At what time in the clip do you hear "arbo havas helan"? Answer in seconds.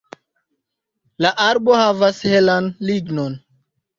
1.49-2.73